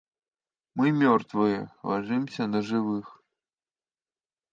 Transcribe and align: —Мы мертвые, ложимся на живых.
—Мы 0.77 0.87
мертвые, 1.01 1.69
ложимся 1.87 2.47
на 2.47 2.63
живых. 2.69 3.21